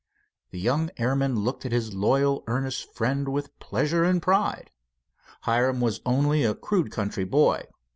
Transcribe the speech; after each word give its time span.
The 0.49 0.59
young 0.59 0.89
airman 0.97 1.35
looked 1.35 1.63
at 1.63 1.71
his 1.71 1.93
loyal, 1.93 2.43
earnest 2.47 2.91
friend 2.91 3.29
with 3.29 3.55
pleasure 3.59 4.03
and 4.03 4.19
pride. 4.19 4.71
Hiram 5.41 5.79
was 5.79 6.01
only 6.07 6.43
a 6.43 6.55
crude 6.55 6.89
country 6.91 7.23
boy. 7.23 7.67